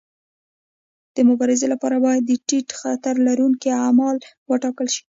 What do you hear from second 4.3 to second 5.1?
وټاکل شي.